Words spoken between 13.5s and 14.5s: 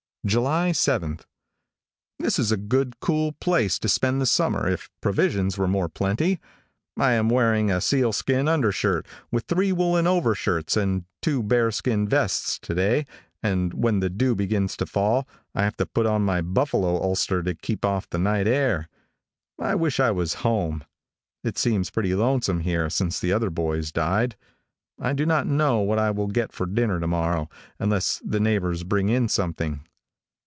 when the dew